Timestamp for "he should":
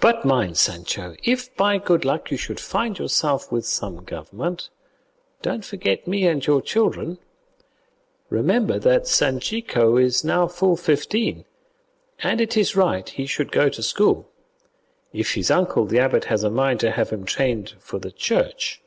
13.10-13.52